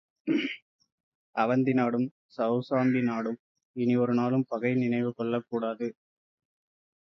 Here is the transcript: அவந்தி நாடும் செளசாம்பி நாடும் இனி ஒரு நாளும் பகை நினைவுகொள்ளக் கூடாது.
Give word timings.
அவந்தி 1.35 1.73
நாடும் 1.73 2.07
செளசாம்பி 2.37 3.01
நாடும் 3.01 3.37
இனி 3.75 3.95
ஒரு 3.95 4.13
நாளும் 4.13 4.47
பகை 4.47 4.73
நினைவுகொள்ளக் 4.75 5.47
கூடாது. 5.49 5.89